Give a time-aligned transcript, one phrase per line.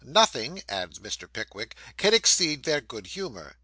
[0.03, 1.31] Nothing,' adds Mr.
[1.31, 3.57] Pickwick, 'can exceed their good humour.